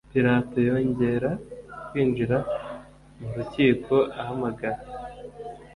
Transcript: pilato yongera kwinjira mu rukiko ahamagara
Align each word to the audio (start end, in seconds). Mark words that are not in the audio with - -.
pilato 0.11 0.57
yongera 0.69 1.31
kwinjira 1.87 2.37
mu 3.19 3.29
rukiko 3.35 3.95
ahamagara 4.19 4.79